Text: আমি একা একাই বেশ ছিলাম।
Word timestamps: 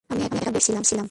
আমি 0.09 0.21
একা 0.25 0.37
একাই 0.39 0.51
বেশ 0.55 0.63
ছিলাম। 0.65 0.83